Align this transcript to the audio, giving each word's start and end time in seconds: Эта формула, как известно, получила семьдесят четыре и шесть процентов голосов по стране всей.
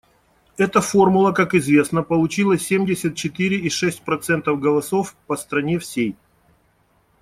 Эта 0.57 0.81
формула, 0.81 1.31
как 1.31 1.53
известно, 1.53 2.01
получила 2.01 2.57
семьдесят 2.57 3.13
четыре 3.15 3.59
и 3.59 3.69
шесть 3.69 4.01
процентов 4.01 4.59
голосов 4.59 5.15
по 5.27 5.37
стране 5.37 5.77
всей. 5.77 6.15